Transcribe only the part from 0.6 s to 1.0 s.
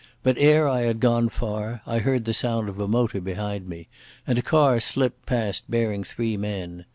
I had